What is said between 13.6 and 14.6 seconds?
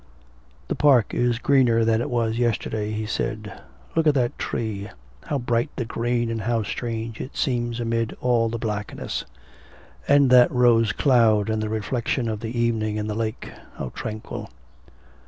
how tranquil.'